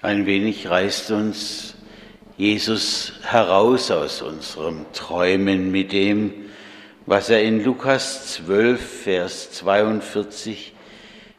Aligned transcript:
Ein 0.00 0.26
wenig 0.26 0.70
reißt 0.70 1.10
uns 1.10 1.74
Jesus 2.36 3.14
heraus 3.24 3.90
aus 3.90 4.22
unserem 4.22 4.86
Träumen 4.92 5.72
mit 5.72 5.90
dem, 5.90 6.50
was 7.04 7.30
er 7.30 7.42
in 7.42 7.64
Lukas 7.64 8.34
12, 8.34 9.02
Vers 9.02 9.50
42 9.50 10.72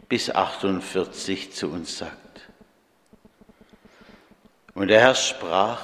bis 0.09 0.29
48 0.29 1.53
zu 1.53 1.69
uns 1.69 1.99
sagt. 1.99 2.17
Und 4.73 4.89
der 4.89 4.99
Herr 4.99 5.15
sprach, 5.15 5.81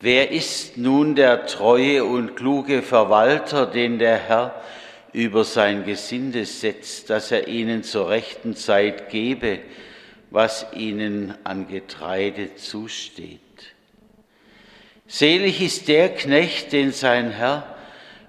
Wer 0.00 0.30
ist 0.30 0.78
nun 0.78 1.16
der 1.16 1.44
treue 1.44 2.04
und 2.04 2.34
kluge 2.34 2.80
Verwalter, 2.80 3.66
den 3.66 3.98
der 3.98 4.16
Herr 4.16 4.62
über 5.12 5.44
sein 5.44 5.84
Gesinde 5.84 6.46
setzt, 6.46 7.10
dass 7.10 7.30
er 7.30 7.46
ihnen 7.46 7.82
zur 7.82 8.08
rechten 8.08 8.56
Zeit 8.56 9.10
gebe, 9.10 9.60
was 10.34 10.66
ihnen 10.72 11.32
an 11.44 11.68
Getreide 11.68 12.56
zusteht. 12.56 13.40
Selig 15.06 15.62
ist 15.62 15.86
der 15.86 16.08
Knecht, 16.08 16.72
den 16.72 16.90
sein 16.90 17.30
Herr, 17.30 17.76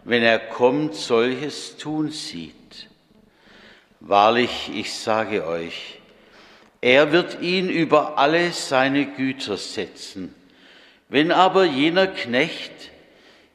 wenn 0.03 0.21
er 0.21 0.37
kommt, 0.37 0.93
solches 0.93 1.77
tun 1.77 2.11
sieht. 2.11 2.89
Wahrlich, 4.01 4.69
ich 4.75 4.93
sage 4.93 5.47
euch, 5.47 5.99
er 6.79 7.11
wird 7.11 7.41
ihn 7.41 7.69
über 7.69 8.19
alle 8.19 8.51
seine 8.51 9.07
Güter 9.07 9.57
setzen. 9.57 10.35
Wenn 11.09 11.31
aber 11.31 11.65
jener 11.65 12.05
Knecht 12.05 12.91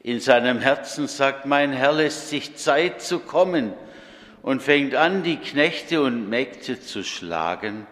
in 0.03 0.19
seinem 0.19 0.59
Herzen 0.59 1.07
sagt, 1.07 1.47
mein 1.47 1.73
Herr 1.73 1.93
lässt 1.93 2.31
sich 2.31 2.57
Zeit 2.57 3.01
zu 3.01 3.21
kommen 3.21 3.75
und 4.43 4.61
fängt 4.61 4.97
an, 4.97 5.23
die 5.23 5.37
Knechte 5.37 6.03
und 6.03 6.29
Mägde 6.29 6.81
zu 6.81 7.05
schlagen, 7.05 7.87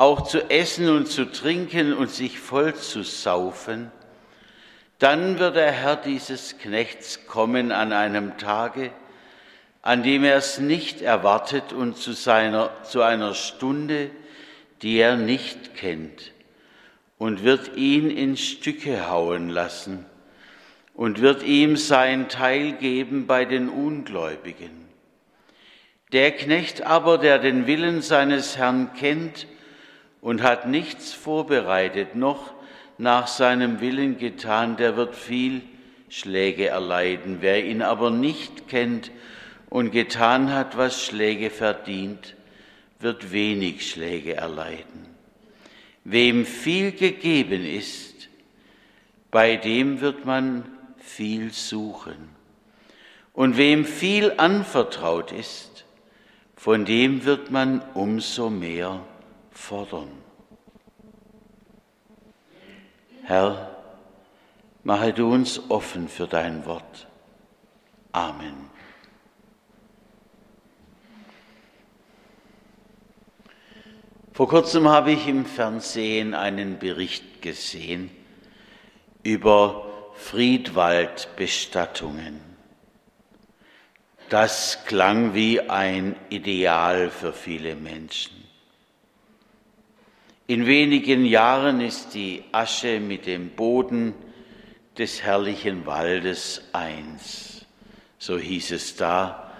auch 0.00 0.22
zu 0.22 0.48
essen 0.48 0.88
und 0.88 1.08
zu 1.08 1.30
trinken 1.30 1.92
und 1.92 2.08
sich 2.08 2.40
voll 2.40 2.74
zu 2.74 3.02
saufen, 3.02 3.92
dann 4.98 5.38
wird 5.38 5.56
der 5.56 5.72
Herr 5.72 5.96
dieses 5.96 6.56
Knechts 6.56 7.26
kommen 7.26 7.70
an 7.70 7.92
einem 7.92 8.38
Tage, 8.38 8.92
an 9.82 10.02
dem 10.02 10.24
er 10.24 10.36
es 10.36 10.58
nicht 10.58 11.02
erwartet 11.02 11.74
und 11.74 11.98
zu, 11.98 12.14
seiner, 12.14 12.70
zu 12.82 13.02
einer 13.02 13.34
Stunde, 13.34 14.10
die 14.80 14.96
er 14.96 15.16
nicht 15.16 15.74
kennt, 15.74 16.32
und 17.18 17.44
wird 17.44 17.76
ihn 17.76 18.10
in 18.10 18.38
Stücke 18.38 19.10
hauen 19.10 19.50
lassen 19.50 20.06
und 20.94 21.20
wird 21.20 21.42
ihm 21.42 21.76
sein 21.76 22.30
Teil 22.30 22.72
geben 22.72 23.26
bei 23.26 23.44
den 23.44 23.68
Ungläubigen. 23.68 24.88
Der 26.12 26.30
Knecht 26.30 26.86
aber, 26.86 27.18
der 27.18 27.38
den 27.38 27.66
Willen 27.66 28.00
seines 28.00 28.56
Herrn 28.56 28.94
kennt 28.94 29.46
und 30.20 30.42
hat 30.42 30.66
nichts 30.66 31.12
vorbereitet, 31.12 32.14
noch 32.14 32.52
nach 32.98 33.26
seinem 33.26 33.80
Willen 33.80 34.18
getan, 34.18 34.76
der 34.76 34.96
wird 34.96 35.16
viel 35.16 35.62
Schläge 36.08 36.68
erleiden. 36.68 37.38
Wer 37.40 37.64
ihn 37.64 37.82
aber 37.82 38.10
nicht 38.10 38.68
kennt 38.68 39.10
und 39.70 39.92
getan 39.92 40.52
hat, 40.52 40.76
was 40.76 41.02
Schläge 41.02 41.50
verdient, 41.50 42.36
wird 42.98 43.32
wenig 43.32 43.90
Schläge 43.90 44.34
erleiden. 44.36 45.06
Wem 46.04 46.44
viel 46.44 46.92
gegeben 46.92 47.64
ist, 47.64 48.28
bei 49.30 49.56
dem 49.56 50.00
wird 50.00 50.24
man 50.24 50.64
viel 50.98 51.52
suchen. 51.52 52.28
Und 53.32 53.56
wem 53.56 53.84
viel 53.84 54.34
anvertraut 54.36 55.32
ist, 55.32 55.84
von 56.56 56.84
dem 56.84 57.24
wird 57.24 57.50
man 57.50 57.80
umso 57.94 58.50
mehr 58.50 59.00
fordern. 59.50 60.10
Herr, 63.24 63.76
mache 64.82 65.12
du 65.12 65.32
uns 65.32 65.70
offen 65.70 66.08
für 66.08 66.26
dein 66.26 66.66
Wort. 66.66 67.06
Amen. 68.12 68.68
Vor 74.32 74.48
kurzem 74.48 74.88
habe 74.88 75.12
ich 75.12 75.28
im 75.28 75.44
Fernsehen 75.44 76.34
einen 76.34 76.78
Bericht 76.78 77.42
gesehen 77.42 78.10
über 79.22 79.86
Friedwaldbestattungen. 80.14 82.40
Das 84.30 84.84
klang 84.86 85.34
wie 85.34 85.60
ein 85.60 86.14
Ideal 86.30 87.10
für 87.10 87.32
viele 87.32 87.74
Menschen. 87.74 88.49
In 90.50 90.66
wenigen 90.66 91.24
Jahren 91.24 91.80
ist 91.80 92.12
die 92.14 92.42
Asche 92.50 92.98
mit 92.98 93.26
dem 93.26 93.50
Boden 93.50 94.14
des 94.98 95.22
herrlichen 95.22 95.86
Waldes 95.86 96.62
eins, 96.72 97.66
so 98.18 98.36
hieß 98.36 98.72
es 98.72 98.96
da. 98.96 99.52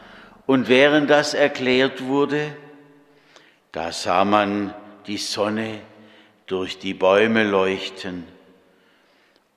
Und 0.46 0.68
während 0.68 1.08
das 1.08 1.32
erklärt 1.32 2.04
wurde, 2.06 2.56
da 3.70 3.92
sah 3.92 4.24
man 4.24 4.74
die 5.06 5.18
Sonne 5.18 5.80
durch 6.46 6.80
die 6.80 6.94
Bäume 6.94 7.44
leuchten. 7.44 8.24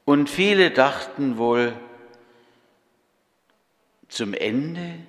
Und 0.05 0.29
viele 0.29 0.69
dachten 0.69 1.39
wohl, 1.39 1.73
zum 4.07 4.35
Ende 4.35 4.99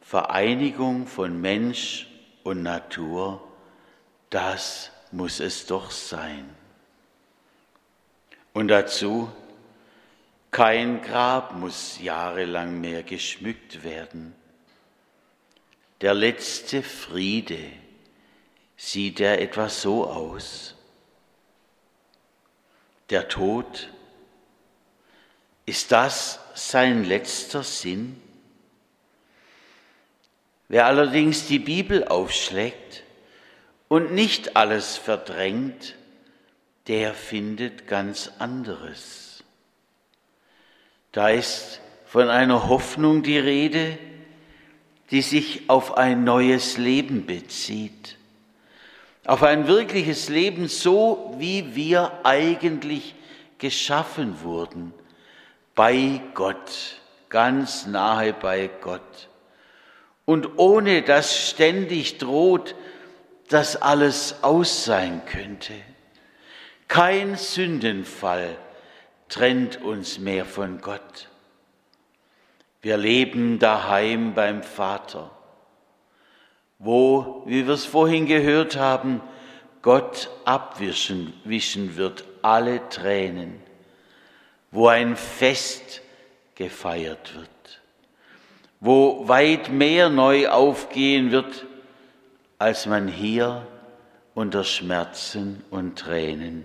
Vereinigung 0.00 1.06
von 1.06 1.40
Mensch 1.40 2.08
und 2.42 2.64
Natur, 2.64 3.46
das 4.28 4.90
muss 5.12 5.40
es 5.40 5.66
doch 5.66 5.90
sein. 5.90 6.48
Und 8.52 8.68
dazu, 8.68 9.30
kein 10.50 11.00
Grab 11.02 11.54
muss 11.54 12.00
jahrelang 12.00 12.80
mehr 12.80 13.02
geschmückt 13.02 13.84
werden. 13.84 14.34
Der 16.00 16.14
letzte 16.14 16.82
Friede 16.82 17.70
sieht 18.76 19.20
er 19.20 19.40
etwa 19.40 19.68
so 19.68 20.06
aus. 20.06 20.74
Der 23.08 23.28
Tod, 23.28 23.88
ist 25.64 25.92
das 25.92 26.40
sein 26.54 27.04
letzter 27.04 27.62
Sinn? 27.62 28.20
Wer 30.68 30.86
allerdings 30.86 31.46
die 31.46 31.58
Bibel 31.58 32.08
aufschlägt, 32.08 33.04
und 33.92 34.10
nicht 34.10 34.56
alles 34.56 34.96
verdrängt, 34.96 35.96
der 36.88 37.12
findet 37.12 37.86
ganz 37.86 38.30
anderes. 38.38 39.44
Da 41.12 41.28
ist 41.28 41.82
von 42.06 42.30
einer 42.30 42.70
Hoffnung 42.70 43.22
die 43.22 43.36
Rede, 43.36 43.98
die 45.10 45.20
sich 45.20 45.68
auf 45.68 45.98
ein 45.98 46.24
neues 46.24 46.78
Leben 46.78 47.26
bezieht, 47.26 48.16
auf 49.26 49.42
ein 49.42 49.66
wirkliches 49.66 50.30
Leben 50.30 50.68
so, 50.68 51.34
wie 51.36 51.76
wir 51.76 52.20
eigentlich 52.24 53.14
geschaffen 53.58 54.42
wurden, 54.42 54.94
bei 55.74 56.22
Gott, 56.32 56.96
ganz 57.28 57.84
nahe 57.86 58.32
bei 58.32 58.70
Gott. 58.80 59.28
Und 60.24 60.56
ohne 60.58 61.02
dass 61.02 61.36
ständig 61.50 62.16
droht, 62.16 62.74
das 63.52 63.76
alles 63.80 64.36
aus 64.42 64.84
sein 64.84 65.22
könnte. 65.26 65.74
Kein 66.88 67.36
Sündenfall 67.36 68.56
trennt 69.28 69.82
uns 69.82 70.18
mehr 70.18 70.44
von 70.44 70.80
Gott. 70.80 71.28
Wir 72.80 72.96
leben 72.96 73.58
daheim 73.58 74.34
beim 74.34 74.62
Vater, 74.62 75.30
wo, 76.78 77.42
wie 77.46 77.66
wir 77.66 77.74
es 77.74 77.84
vorhin 77.84 78.26
gehört 78.26 78.76
haben, 78.76 79.20
Gott 79.82 80.30
abwischen 80.44 81.32
wischen 81.44 81.96
wird 81.96 82.24
alle 82.40 82.88
Tränen, 82.88 83.60
wo 84.70 84.88
ein 84.88 85.16
Fest 85.16 86.02
gefeiert 86.54 87.34
wird, 87.34 87.82
wo 88.80 89.28
weit 89.28 89.70
mehr 89.70 90.08
neu 90.08 90.48
aufgehen 90.48 91.30
wird 91.30 91.66
als 92.62 92.86
man 92.86 93.08
hier 93.08 93.66
unter 94.34 94.62
Schmerzen 94.62 95.64
und 95.70 95.98
Tränen 95.98 96.64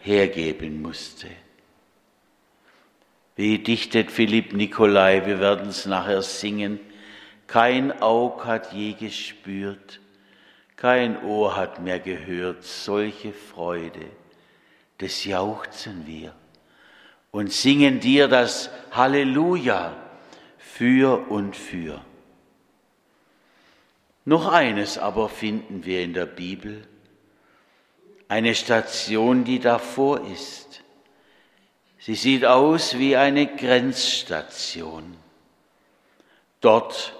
hergeben 0.00 0.80
musste. 0.80 1.26
Wie 3.34 3.58
dichtet 3.58 4.12
Philipp 4.12 4.52
Nikolai, 4.52 5.26
wir 5.26 5.40
werden 5.40 5.70
es 5.70 5.84
nachher 5.84 6.22
singen, 6.22 6.78
kein 7.48 8.00
Aug 8.00 8.44
hat 8.44 8.72
je 8.72 8.92
gespürt, 8.92 9.98
kein 10.76 11.20
Ohr 11.24 11.56
hat 11.56 11.82
mehr 11.82 11.98
gehört, 11.98 12.62
solche 12.62 13.32
Freude, 13.32 14.06
des 15.00 15.24
jauchzen 15.24 16.06
wir 16.06 16.32
und 17.32 17.52
singen 17.52 17.98
dir 17.98 18.28
das 18.28 18.70
Halleluja 18.92 19.96
für 20.58 21.28
und 21.28 21.56
für. 21.56 22.00
Noch 24.24 24.52
eines 24.52 24.98
aber 24.98 25.28
finden 25.28 25.84
wir 25.84 26.02
in 26.02 26.14
der 26.14 26.26
Bibel. 26.26 26.86
eine 28.32 28.54
Station, 28.54 29.44
die 29.44 29.58
davor 29.58 30.26
ist. 30.26 30.82
Sie 31.98 32.14
sieht 32.14 32.46
aus 32.46 32.98
wie 32.98 33.14
eine 33.14 33.46
Grenzstation. 33.46 35.18
Dort 36.62 37.14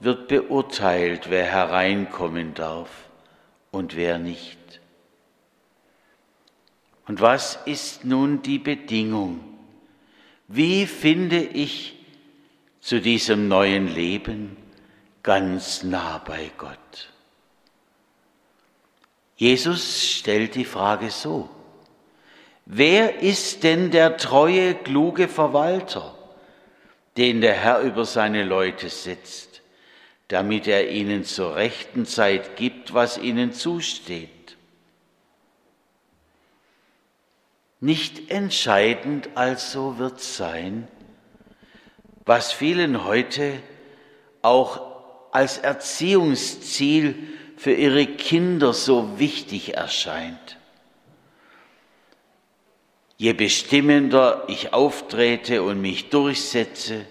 wird 0.00 0.26
beurteilt, 0.26 1.30
wer 1.30 1.44
hereinkommen 1.44 2.54
darf 2.54 2.90
und 3.70 3.94
wer 3.94 4.18
nicht. 4.18 4.58
Und 7.06 7.20
was 7.20 7.60
ist 7.64 8.04
nun 8.04 8.42
die 8.42 8.58
Bedingung? 8.58 9.38
Wie 10.48 10.86
finde 10.86 11.38
ich 11.38 11.94
zu 12.80 13.00
diesem 13.00 13.46
neuen 13.46 13.86
Leben 13.86 14.56
ganz 15.26 15.82
nah 15.82 16.18
bei 16.18 16.50
Gott? 16.56 17.10
Jesus 19.36 20.10
stellt 20.10 20.54
die 20.54 20.64
Frage 20.64 21.10
so, 21.10 21.50
wer 22.64 23.20
ist 23.20 23.64
denn 23.64 23.90
der 23.90 24.16
treue, 24.16 24.74
kluge 24.74 25.28
Verwalter, 25.28 26.14
den 27.18 27.42
der 27.42 27.54
Herr 27.54 27.80
über 27.80 28.06
seine 28.06 28.44
Leute 28.44 28.88
setzt, 28.88 29.62
damit 30.28 30.66
er 30.66 30.90
ihnen 30.90 31.24
zur 31.24 31.56
rechten 31.56 32.06
Zeit 32.06 32.56
gibt, 32.56 32.94
was 32.94 33.18
ihnen 33.18 33.52
zusteht? 33.52 34.30
Nicht 37.80 38.30
entscheidend 38.30 39.30
also 39.34 39.98
wird 39.98 40.20
sein, 40.20 40.86
was 42.24 42.52
vielen 42.52 43.04
heute 43.04 43.60
auch 44.40 44.85
als 45.36 45.58
Erziehungsziel 45.58 47.14
für 47.58 47.74
ihre 47.74 48.06
Kinder 48.06 48.72
so 48.72 49.18
wichtig 49.18 49.76
erscheint. 49.76 50.56
Je 53.18 53.34
bestimmender 53.34 54.44
ich 54.48 54.72
auftrete 54.72 55.62
und 55.62 55.82
mich 55.82 56.08
durchsetze, 56.08 57.04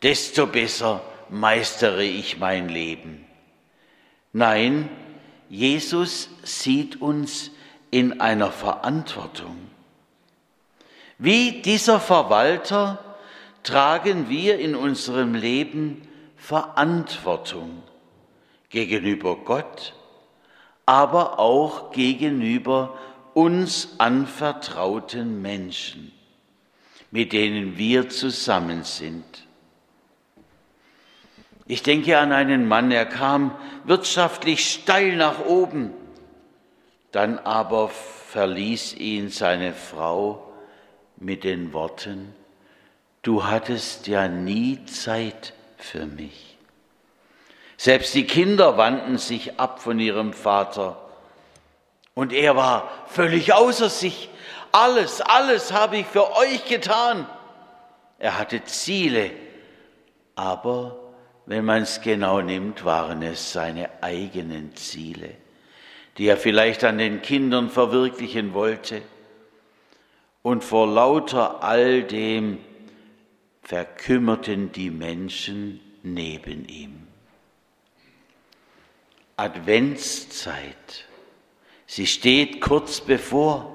desto 0.00 0.46
besser 0.46 1.02
meistere 1.28 2.04
ich 2.04 2.38
mein 2.38 2.70
Leben. 2.70 3.26
Nein, 4.32 4.88
Jesus 5.50 6.30
sieht 6.42 7.02
uns 7.02 7.50
in 7.90 8.18
einer 8.22 8.50
Verantwortung. 8.50 9.58
Wie 11.18 11.60
dieser 11.60 12.00
Verwalter 12.00 13.18
tragen 13.62 14.30
wir 14.30 14.58
in 14.58 14.74
unserem 14.74 15.34
Leben 15.34 16.08
Verantwortung 16.42 17.84
gegenüber 18.68 19.36
Gott, 19.36 19.94
aber 20.86 21.38
auch 21.38 21.92
gegenüber 21.92 22.98
uns 23.32 23.94
anvertrauten 23.98 25.40
Menschen, 25.40 26.12
mit 27.12 27.32
denen 27.32 27.78
wir 27.78 28.08
zusammen 28.08 28.82
sind. 28.82 29.46
Ich 31.68 31.84
denke 31.84 32.18
an 32.18 32.32
einen 32.32 32.66
Mann, 32.66 32.90
er 32.90 33.06
kam 33.06 33.54
wirtschaftlich 33.84 34.68
steil 34.68 35.14
nach 35.14 35.44
oben, 35.46 35.92
dann 37.12 37.38
aber 37.38 37.88
verließ 37.88 38.94
ihn 38.94 39.28
seine 39.28 39.74
Frau 39.74 40.52
mit 41.18 41.44
den 41.44 41.72
Worten, 41.72 42.34
du 43.22 43.44
hattest 43.44 44.08
ja 44.08 44.26
nie 44.26 44.84
Zeit 44.86 45.54
für 45.84 46.06
mich. 46.06 46.56
Selbst 47.76 48.14
die 48.14 48.26
Kinder 48.26 48.76
wandten 48.76 49.18
sich 49.18 49.58
ab 49.58 49.80
von 49.80 49.98
ihrem 49.98 50.32
Vater 50.32 50.96
und 52.14 52.32
er 52.32 52.56
war 52.56 52.90
völlig 53.06 53.52
außer 53.52 53.88
sich. 53.88 54.28
Alles, 54.70 55.20
alles 55.20 55.72
habe 55.72 55.98
ich 55.98 56.06
für 56.06 56.36
euch 56.36 56.64
getan. 56.66 57.26
Er 58.18 58.38
hatte 58.38 58.62
Ziele, 58.64 59.30
aber 60.36 60.96
wenn 61.46 61.64
man 61.64 61.82
es 61.82 62.00
genau 62.00 62.40
nimmt, 62.40 62.84
waren 62.84 63.22
es 63.22 63.52
seine 63.52 63.90
eigenen 64.00 64.76
Ziele, 64.76 65.30
die 66.18 66.26
er 66.26 66.36
vielleicht 66.36 66.84
an 66.84 66.98
den 66.98 67.20
Kindern 67.20 67.68
verwirklichen 67.68 68.54
wollte 68.54 69.02
und 70.42 70.62
vor 70.62 70.86
lauter 70.86 71.62
all 71.64 72.04
dem 72.04 72.58
verkümmerten 73.62 74.72
die 74.72 74.90
Menschen 74.90 75.80
neben 76.02 76.66
ihm. 76.66 77.06
Adventszeit, 79.36 81.06
sie 81.86 82.06
steht 82.06 82.60
kurz 82.60 83.00
bevor. 83.00 83.68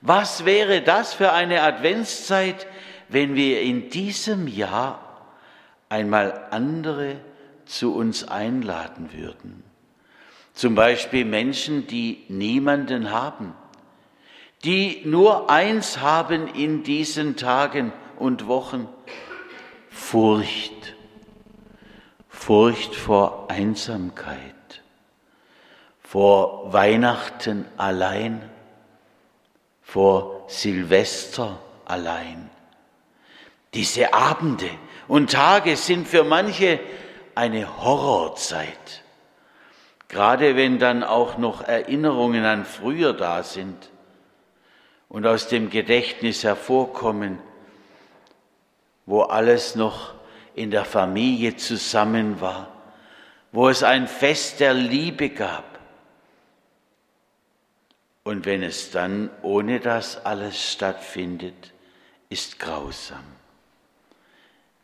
Was 0.00 0.44
wäre 0.44 0.82
das 0.82 1.14
für 1.14 1.32
eine 1.32 1.62
Adventszeit, 1.62 2.66
wenn 3.08 3.34
wir 3.34 3.60
in 3.60 3.90
diesem 3.90 4.48
Jahr 4.48 5.28
einmal 5.88 6.48
andere 6.50 7.20
zu 7.66 7.94
uns 7.94 8.26
einladen 8.26 9.12
würden? 9.12 9.62
Zum 10.54 10.74
Beispiel 10.74 11.24
Menschen, 11.24 11.86
die 11.86 12.24
niemanden 12.28 13.10
haben 13.10 13.54
die 14.64 15.02
nur 15.04 15.48
eins 15.48 16.00
haben 16.00 16.48
in 16.48 16.82
diesen 16.82 17.36
Tagen 17.36 17.92
und 18.20 18.46
Wochen, 18.46 18.88
Furcht. 19.90 20.94
Furcht 22.40 22.94
vor 22.94 23.50
Einsamkeit, 23.50 24.82
vor 26.00 26.72
Weihnachten 26.72 27.66
allein, 27.76 28.40
vor 29.82 30.46
Silvester 30.48 31.58
allein. 31.84 32.48
Diese 33.74 34.14
Abende 34.14 34.70
und 35.06 35.32
Tage 35.32 35.76
sind 35.76 36.08
für 36.08 36.24
manche 36.24 36.80
eine 37.34 37.82
Horrorzeit, 37.84 39.04
gerade 40.08 40.56
wenn 40.56 40.78
dann 40.78 41.04
auch 41.04 41.36
noch 41.36 41.60
Erinnerungen 41.62 42.46
an 42.46 42.64
früher 42.64 43.12
da 43.12 43.42
sind 43.42 43.90
und 45.10 45.26
aus 45.26 45.46
dem 45.48 45.68
Gedächtnis 45.68 46.42
hervorkommen, 46.42 47.38
wo 49.10 49.22
alles 49.22 49.74
noch 49.74 50.14
in 50.54 50.70
der 50.70 50.84
Familie 50.84 51.56
zusammen 51.56 52.40
war, 52.40 52.72
wo 53.50 53.68
es 53.68 53.82
ein 53.82 54.06
Fest 54.06 54.60
der 54.60 54.72
Liebe 54.72 55.30
gab. 55.30 55.64
Und 58.22 58.46
wenn 58.46 58.62
es 58.62 58.92
dann 58.92 59.28
ohne 59.42 59.80
das 59.80 60.24
alles 60.24 60.72
stattfindet, 60.72 61.72
ist 62.28 62.60
grausam. 62.60 63.24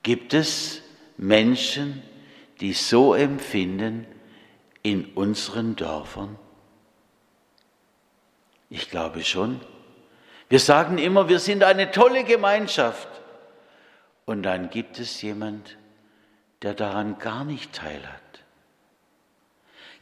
Gibt 0.03 0.35
es 0.35 0.83
Menschen, 1.17 2.03
die 2.59 2.73
so 2.73 3.15
empfinden 3.15 4.07
in 4.83 5.05
unseren 5.15 5.77
Dörfern? 5.77 6.37
Ich 8.71 8.91
glaube 8.91 9.23
schon. 9.23 9.61
Wir 10.49 10.59
sagen 10.59 10.99
immer, 10.99 11.29
wir 11.29 11.39
sind 11.39 11.63
eine 11.63 11.93
tolle 11.93 12.25
Gemeinschaft. 12.25 13.07
Und 14.27 14.43
dann 14.43 14.71
gibt 14.71 14.99
es 14.99 15.23
jemand, 15.23 15.77
der 16.63 16.75
daran 16.75 17.19
gar 17.19 17.45
nicht 17.45 17.73
teilhat. 17.73 18.21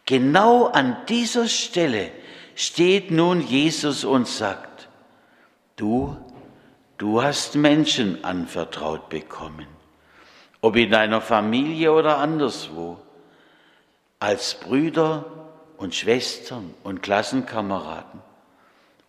Genau 0.07 0.66
an 0.66 0.97
dieser 1.09 1.47
Stelle 1.47 2.11
steht 2.54 3.11
nun 3.11 3.40
Jesus 3.40 4.04
und 4.04 4.26
sagt, 4.26 4.88
du, 5.76 6.16
du 6.99 7.23
hast 7.23 7.54
Menschen 7.54 8.25
anvertraut 8.25 9.09
bekommen, 9.11 9.66
ob 10.61 10.76
in 10.76 10.90
deiner 10.90 11.21
Familie 11.21 11.93
oder 11.93 12.19
anderswo, 12.19 12.99
als 14.21 14.54
Brüder 14.54 15.26
und 15.76 15.95
Schwestern 15.95 16.73
und 16.83 17.02
Klassenkameraden. 17.02 18.23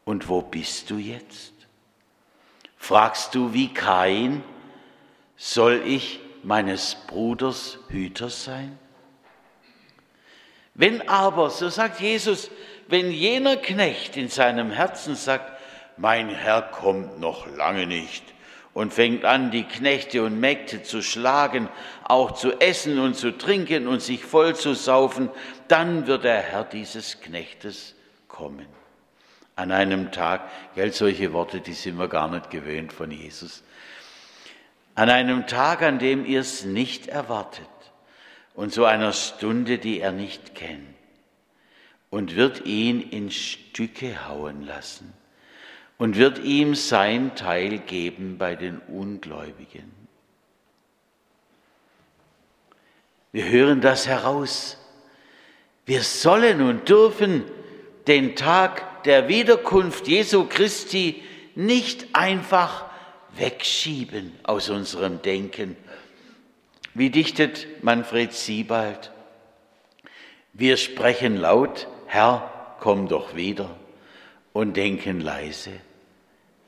Und 0.04 0.28
wo 0.28 0.42
bist 0.42 0.90
du 0.90 0.98
jetzt? 0.98 1.54
Fragst 2.78 3.34
du 3.34 3.54
wie 3.54 3.74
Kain, 3.74 4.44
soll 5.38 5.82
ich 5.86 6.20
meines 6.44 6.96
Bruders 7.08 7.78
Hüter 7.90 8.30
sein? 8.30 8.78
Wenn 10.74 11.08
aber, 11.08 11.50
so 11.50 11.70
sagt 11.70 12.02
Jesus, 12.02 12.50
wenn 12.88 13.12
jener 13.12 13.56
Knecht 13.56 14.18
in 14.18 14.30
seinem 14.30 14.72
Herzen 14.72 15.16
sagt, 15.16 15.52
mein 15.98 16.30
Herr 16.30 16.62
kommt 16.62 17.20
noch 17.20 17.48
lange 17.56 17.88
nicht 17.88 18.24
und 18.74 18.94
fängt 18.94 19.24
an, 19.24 19.52
die 19.52 19.64
Knechte 19.64 20.24
und 20.24 20.40
Mägde 20.40 20.84
zu 20.84 21.02
schlagen, 21.02 21.70
auch 22.04 22.32
zu 22.32 22.60
essen 22.60 23.00
und 23.00 23.16
zu 23.16 23.38
trinken 23.38 23.88
und 23.88 24.02
sich 24.02 24.24
voll 24.24 24.56
zu 24.56 24.74
saufen, 24.74 25.30
dann 25.70 26.08
wird 26.08 26.26
der 26.26 26.42
Herr 26.42 26.66
dieses 26.66 27.22
Knechtes 27.22 27.96
kommen 28.28 28.68
an 29.56 29.72
einem 29.72 30.12
Tag, 30.12 30.50
gell, 30.76 30.92
solche 30.92 31.32
Worte, 31.34 31.62
die 31.62 31.74
sind 31.74 31.98
wir 31.98 32.10
gar 32.10 32.30
nicht 32.30 32.50
gewöhnt 32.50 32.92
von 32.92 33.10
Jesus. 33.10 33.64
An 34.96 35.10
einem 35.10 35.46
Tag, 35.46 35.82
an 35.82 36.00
dem 36.00 36.26
ihr 36.26 36.40
es 36.40 36.66
nicht 36.66 37.08
erwartet 37.08 37.68
und 38.54 38.74
zu 38.74 38.86
einer 38.86 39.14
Stunde, 39.14 39.78
die 39.78 40.00
er 40.00 40.12
nicht 40.12 40.56
kennt. 40.56 40.96
und 42.16 42.38
wird 42.38 42.66
ihn 42.66 43.02
in 43.02 43.30
Stücke 43.30 44.30
hauen 44.30 44.66
lassen 44.66 45.14
und 45.98 46.16
wird 46.16 46.40
ihm 46.40 46.74
sein 46.74 47.36
Teil 47.36 47.80
geben 47.80 48.38
bei 48.38 48.56
den 48.56 48.80
Ungläubigen. 48.80 49.92
Wir 53.34 53.50
hören 53.50 53.82
das 53.82 54.08
heraus. 54.08 54.78
Wir 55.86 56.04
sollen 56.04 56.62
und 56.62 56.88
dürfen 56.88 57.44
den 58.08 58.38
Tag 58.38 59.04
der 59.04 59.28
Wiederkunft 59.28 60.08
Jesu 60.08 60.46
Christi 60.46 61.22
nicht 61.56 62.08
einfach 62.14 62.86
wegschieben 63.38 64.38
aus 64.44 64.70
unserem 64.70 65.22
Denken. 65.22 65.76
Wie 66.94 67.10
dichtet 67.10 67.84
Manfred 67.84 68.34
Siebald? 68.34 69.12
Wir 70.54 70.78
sprechen 70.78 71.38
laut, 71.38 71.88
Herr, 72.08 72.78
komm 72.80 73.08
doch 73.08 73.36
wieder, 73.36 73.70
und 74.54 74.78
denken 74.78 75.20
leise, 75.20 75.72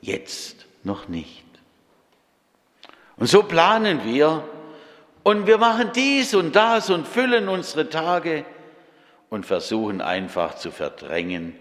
jetzt 0.02 0.66
noch 0.84 1.08
nicht. 1.08 1.44
Und 3.16 3.28
so 3.28 3.42
planen 3.42 4.04
wir 4.04 4.44
und 5.22 5.46
wir 5.46 5.58
machen 5.58 5.90
dies 5.94 6.34
und 6.34 6.54
das 6.54 6.90
und 6.90 7.08
füllen 7.08 7.48
unsere 7.48 7.88
Tage 7.88 8.44
und 9.30 9.46
versuchen 9.46 10.00
einfach 10.00 10.56
zu 10.56 10.70
verdrängen, 10.70 11.58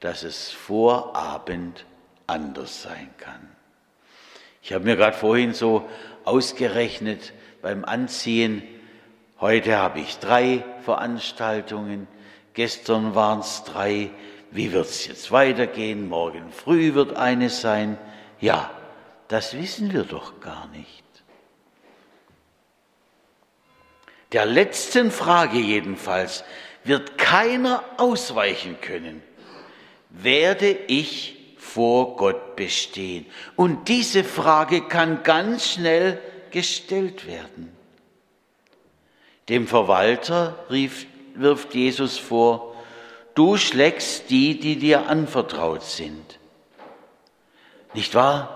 dass 0.00 0.22
es 0.22 0.50
vor 0.50 1.14
Abend 1.14 1.84
anders 2.26 2.82
sein 2.82 3.10
kann. 3.18 3.57
Ich 4.62 4.72
habe 4.72 4.84
mir 4.84 4.96
gerade 4.96 5.16
vorhin 5.16 5.54
so 5.54 5.88
ausgerechnet 6.24 7.32
beim 7.62 7.84
Anziehen, 7.84 8.62
heute 9.40 9.76
habe 9.76 10.00
ich 10.00 10.18
drei 10.18 10.64
Veranstaltungen, 10.82 12.06
gestern 12.54 13.14
waren 13.14 13.40
es 13.40 13.64
drei, 13.64 14.10
wie 14.50 14.72
wird 14.72 14.86
es 14.86 15.06
jetzt 15.06 15.30
weitergehen, 15.30 16.08
morgen 16.08 16.50
früh 16.52 16.94
wird 16.94 17.16
eine 17.16 17.50
sein. 17.50 17.98
Ja, 18.40 18.70
das 19.28 19.54
wissen 19.54 19.92
wir 19.92 20.04
doch 20.04 20.40
gar 20.40 20.68
nicht. 20.68 21.04
Der 24.32 24.44
letzten 24.44 25.10
Frage 25.10 25.58
jedenfalls 25.58 26.44
wird 26.84 27.16
keiner 27.16 27.82
ausweichen 27.96 28.80
können. 28.80 29.22
Werde 30.10 30.70
ich 30.70 31.37
vor 31.68 32.16
Gott 32.16 32.56
bestehen? 32.56 33.26
Und 33.56 33.88
diese 33.88 34.24
Frage 34.24 34.82
kann 34.82 35.22
ganz 35.22 35.72
schnell 35.72 36.20
gestellt 36.50 37.26
werden. 37.26 37.72
Dem 39.48 39.66
Verwalter 39.66 40.58
rief, 40.70 41.06
wirft 41.34 41.74
Jesus 41.74 42.18
vor, 42.18 42.74
du 43.34 43.56
schlägst 43.56 44.30
die, 44.30 44.58
die 44.58 44.76
dir 44.76 45.08
anvertraut 45.08 45.82
sind. 45.82 46.38
Nicht 47.94 48.14
wahr? 48.14 48.54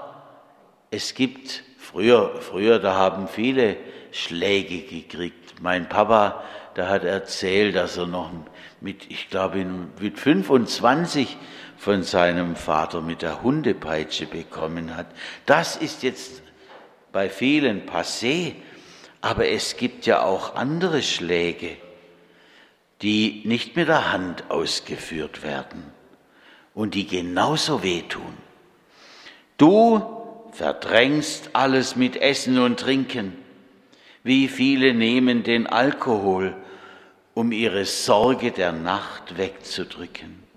Es 0.90 1.14
gibt 1.14 1.64
früher, 1.78 2.40
früher, 2.40 2.78
da 2.78 2.94
haben 2.94 3.28
viele 3.28 3.76
Schläge 4.10 4.82
gekriegt. 4.82 5.62
Mein 5.62 5.88
Papa, 5.88 6.42
der 6.76 6.88
hat 6.88 7.04
erzählt, 7.04 7.76
dass 7.76 7.96
er 7.96 8.06
noch 8.06 8.30
mit, 8.80 9.10
ich 9.10 9.30
glaube, 9.30 9.64
mit 9.98 10.18
25 10.18 11.36
von 11.82 12.04
seinem 12.04 12.54
Vater 12.54 13.00
mit 13.00 13.22
der 13.22 13.42
Hundepeitsche 13.42 14.26
bekommen 14.26 14.96
hat. 14.96 15.08
Das 15.46 15.74
ist 15.74 16.04
jetzt 16.04 16.40
bei 17.10 17.28
vielen 17.28 17.88
passé, 17.88 18.54
aber 19.20 19.48
es 19.48 19.76
gibt 19.76 20.06
ja 20.06 20.22
auch 20.22 20.54
andere 20.54 21.02
Schläge, 21.02 21.76
die 23.02 23.42
nicht 23.46 23.74
mit 23.74 23.88
der 23.88 24.12
Hand 24.12 24.48
ausgeführt 24.48 25.42
werden 25.42 25.82
und 26.72 26.94
die 26.94 27.08
genauso 27.08 27.82
wehtun. 27.82 28.36
Du 29.58 30.02
verdrängst 30.52 31.50
alles 31.52 31.96
mit 31.96 32.14
Essen 32.14 32.60
und 32.60 32.78
Trinken. 32.78 33.36
Wie 34.22 34.46
viele 34.46 34.94
nehmen 34.94 35.42
den 35.42 35.66
Alkohol, 35.66 36.54
um 37.34 37.50
ihre 37.50 37.86
Sorge 37.86 38.52
der 38.52 38.70
Nacht 38.70 39.36
wegzudrücken. 39.36 40.51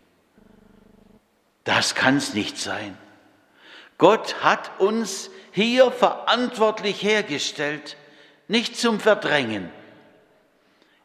Das 1.66 1.96
kann's 1.96 2.34
nicht 2.34 2.58
sein. 2.58 2.98
Gott 3.98 4.44
hat 4.44 4.80
uns 4.80 5.30
hier 5.52 5.92
verantwortlich 5.92 7.02
hergestellt, 7.04 7.98
nicht 8.48 8.78
zum 8.78 9.00
Verdrängen. 9.00 9.70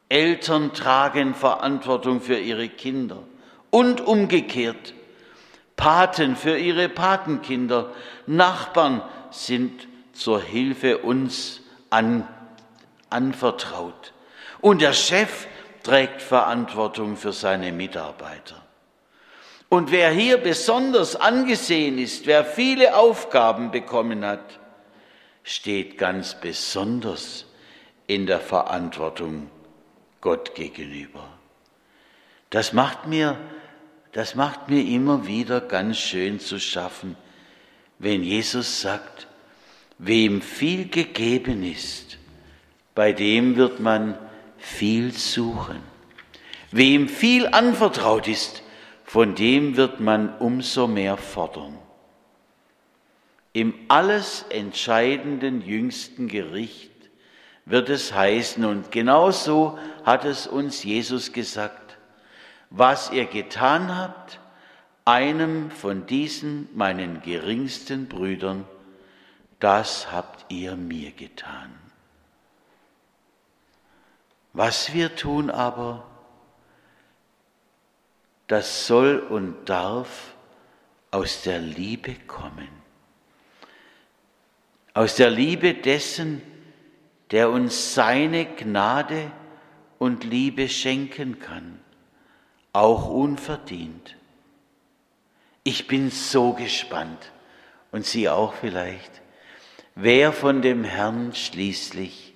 Eltern 0.09 0.73
tragen 0.73 1.35
Verantwortung 1.35 2.21
für 2.21 2.39
ihre 2.39 2.69
Kinder 2.69 3.23
und 3.71 4.01
umgekehrt. 4.01 4.95
Paten 5.77 6.37
für 6.37 6.59
ihre 6.59 6.89
Patenkinder, 6.89 7.93
Nachbarn 8.27 9.03
sind 9.31 9.89
zur 10.13 10.43
Hilfe 10.43 10.99
uns 10.99 11.61
an 11.89 12.29
anvertraut. 13.09 14.13
Und 14.61 14.83
der 14.83 14.93
Chef 14.93 15.47
trägt 15.83 16.23
Verantwortung 16.23 17.17
für 17.17 17.33
seine 17.33 17.73
Mitarbeiter. 17.73 18.63
Und 19.71 19.93
wer 19.93 20.11
hier 20.11 20.39
besonders 20.39 21.15
angesehen 21.15 21.97
ist, 21.97 22.27
wer 22.27 22.45
viele 22.45 22.97
Aufgaben 22.97 23.71
bekommen 23.71 24.25
hat, 24.25 24.59
steht 25.45 25.97
ganz 25.97 26.39
besonders 26.41 27.47
in 28.09 28.27
der 28.27 28.41
Verantwortung 28.41 29.49
Gott 30.21 30.57
gegenüber. 30.57 31.25
Das 32.51 32.73
macht 32.73 33.07
mir, 33.07 33.39
das 34.11 34.35
macht 34.35 34.69
mir 34.69 34.85
immer 34.85 35.29
wieder 35.29 35.61
ganz 35.61 35.99
schön 35.99 36.41
zu 36.41 36.59
schaffen, 36.59 37.17
wenn 38.01 38.25
Jesus 38.25 38.81
sagt, 38.81 39.29
wem 39.99 40.43
viel 40.43 40.89
gegeben 40.89 41.63
ist, 41.63 42.19
bei 42.97 43.13
dem 43.13 43.55
wird 43.55 43.79
man 43.79 44.19
viel 44.59 45.13
suchen. 45.13 45.81
Wem 46.73 47.09
viel 47.09 47.47
anvertraut 47.47 48.27
ist, 48.27 48.65
von 49.13 49.35
dem 49.35 49.77
wird 49.77 49.99
man 49.99 50.39
umso 50.39 50.87
mehr 50.87 51.17
fordern. 51.17 51.77
Im 53.53 53.75
alles 53.89 54.45
entscheidenden 54.51 55.63
jüngsten 55.63 56.29
Gericht 56.29 56.93
wird 57.65 57.89
es 57.89 58.15
heißen, 58.15 58.65
und 58.65 58.93
genauso 58.93 59.81
hat 60.05 60.25
es 60.25 60.47
uns 60.47 60.85
Jesus 60.85 61.33
gesagt, 61.33 61.99
was 62.71 63.11
ihr 63.11 63.25
getan 63.25 63.99
habt, 63.99 64.39
einem 65.05 65.73
von 65.73 66.07
diesen 66.07 66.69
meinen 66.73 67.21
geringsten 67.21 68.07
Brüdern, 68.07 68.65
das 69.59 70.13
habt 70.13 70.53
ihr 70.53 70.77
mir 70.77 71.11
getan. 71.11 71.75
Was 74.53 74.95
wir 74.95 75.17
tun 75.17 75.51
aber, 75.51 76.05
das 78.51 78.89
soll 78.89 79.21
und 79.21 79.69
darf 79.69 80.35
aus 81.13 81.43
der 81.43 81.61
Liebe 81.61 82.17
kommen. 82.27 82.69
Aus 84.93 85.15
der 85.15 85.31
Liebe 85.31 85.75
dessen, 85.75 86.43
der 87.31 87.51
uns 87.51 87.95
seine 87.95 88.47
Gnade 88.47 89.31
und 90.01 90.25
Liebe 90.25 90.69
schenken 90.69 91.39
kann, 91.39 91.79
auch 92.73 93.09
unverdient. 93.09 94.17
Ich 95.63 95.87
bin 95.87 96.11
so 96.11 96.53
gespannt, 96.53 97.31
und 97.93 98.05
Sie 98.05 98.29
auch 98.29 98.55
vielleicht, 98.55 99.23
wer 99.95 100.33
von 100.33 100.61
dem 100.61 100.83
Herrn 100.83 101.37
schließlich 101.37 102.35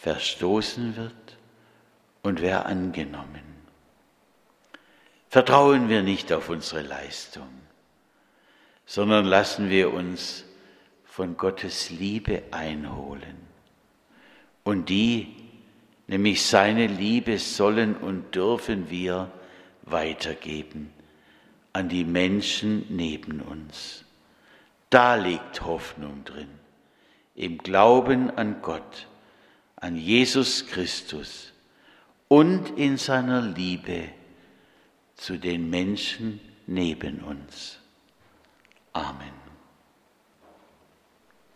verstoßen 0.00 0.96
wird 0.96 1.38
und 2.22 2.40
wer 2.40 2.66
angenommen. 2.66 3.51
Vertrauen 5.32 5.88
wir 5.88 6.02
nicht 6.02 6.30
auf 6.30 6.50
unsere 6.50 6.82
Leistung, 6.82 7.48
sondern 8.84 9.24
lassen 9.24 9.70
wir 9.70 9.90
uns 9.94 10.44
von 11.06 11.38
Gottes 11.38 11.88
Liebe 11.88 12.42
einholen. 12.50 13.38
Und 14.62 14.90
die, 14.90 15.34
nämlich 16.06 16.44
seine 16.44 16.86
Liebe, 16.86 17.38
sollen 17.38 17.96
und 17.96 18.34
dürfen 18.34 18.90
wir 18.90 19.32
weitergeben 19.84 20.92
an 21.72 21.88
die 21.88 22.04
Menschen 22.04 22.84
neben 22.90 23.40
uns. 23.40 24.04
Da 24.90 25.14
liegt 25.14 25.64
Hoffnung 25.64 26.26
drin, 26.26 26.50
im 27.36 27.56
Glauben 27.56 28.30
an 28.36 28.60
Gott 28.60 29.06
an 29.76 29.96
Jesus 29.96 30.66
Christus 30.66 31.54
und 32.28 32.78
in 32.78 32.98
seiner 32.98 33.40
Liebe 33.40 34.10
zu 35.22 35.38
den 35.38 35.70
Menschen 35.70 36.40
neben 36.66 37.20
uns. 37.20 37.78
Amen. 38.92 39.41